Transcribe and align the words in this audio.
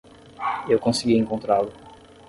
Eu 0.67 0.79
consegui 0.79 1.15
encontrá-lo. 1.15 1.71